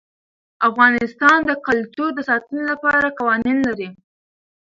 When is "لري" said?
3.67-3.89